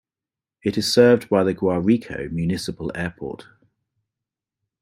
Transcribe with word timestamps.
It 0.63 0.79
is 0.79 0.91
served 0.91 1.29
by 1.29 1.43
the 1.43 1.53
Guarico 1.53 2.27
Municipal 2.31 2.91
Airport. 2.97 3.45